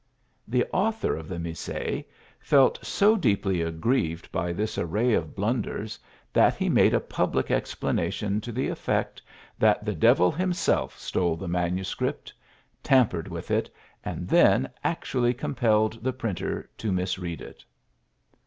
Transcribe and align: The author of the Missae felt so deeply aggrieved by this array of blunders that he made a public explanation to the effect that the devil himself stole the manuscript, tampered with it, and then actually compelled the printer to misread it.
The 0.47 0.65
author 0.73 1.15
of 1.15 1.27
the 1.27 1.37
Missae 1.37 2.05
felt 2.39 2.83
so 2.83 3.15
deeply 3.15 3.61
aggrieved 3.61 4.31
by 4.31 4.51
this 4.51 4.79
array 4.79 5.13
of 5.13 5.35
blunders 5.35 5.99
that 6.33 6.55
he 6.55 6.69
made 6.69 6.95
a 6.95 6.99
public 6.99 7.51
explanation 7.51 8.41
to 8.41 8.51
the 8.51 8.67
effect 8.67 9.21
that 9.59 9.85
the 9.85 9.93
devil 9.93 10.31
himself 10.31 10.97
stole 10.97 11.35
the 11.35 11.47
manuscript, 11.47 12.33
tampered 12.81 13.27
with 13.27 13.51
it, 13.51 13.69
and 14.03 14.27
then 14.27 14.67
actually 14.83 15.35
compelled 15.35 16.03
the 16.03 16.13
printer 16.13 16.67
to 16.79 16.91
misread 16.91 17.39
it. 17.39 17.63